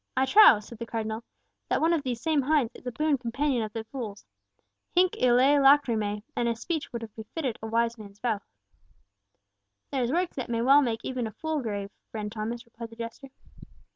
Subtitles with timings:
[0.17, 1.23] "I trow," returned the Cardinal,
[1.69, 6.23] "that one of these same hinds is a boon companion of the fool's—hinc illæ lachrymæ,
[6.35, 8.41] and a speech that would have befitted a wise man's mouth."
[9.91, 12.95] "There is work that may well make even a fool grave, friend Thomas," replied the
[12.95, 13.27] jester.